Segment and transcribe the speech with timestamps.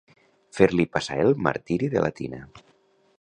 [0.59, 2.41] Fer-li passar el martiri de la tina.